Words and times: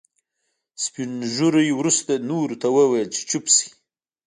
سپين 0.83 1.11
ږيري 1.35 1.69
وروسته 1.79 2.11
نورو 2.29 2.55
ته 2.61 2.67
وويل 2.77 3.07
چې 3.15 3.21
چوپ 3.29 3.45
شئ. 3.55 3.69